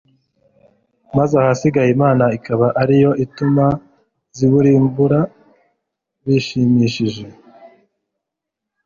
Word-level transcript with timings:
maze 1.17 1.33
ahasigaye 1.41 1.89
Imana 1.95 2.25
ikaba 2.37 2.67
ari 2.81 2.95
yo 3.03 3.11
ituma 3.25 3.65
zibumbura 4.37 5.19
bishimishije. 6.25 7.25